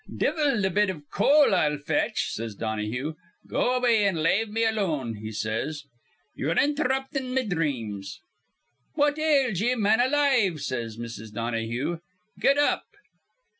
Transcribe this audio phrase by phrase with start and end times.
[0.11, 3.13] 'Divvle th' bit iv coal I'll fetch,' says Donahue.
[3.47, 5.83] 'Go away an' lave me alone,' he says.
[6.35, 8.19] 'Ye're inthruptin' me dreams.'
[8.95, 11.31] 'What ails ye, man alive?' says Mrs.
[11.35, 11.99] Donahue.
[12.39, 12.87] 'Get up.'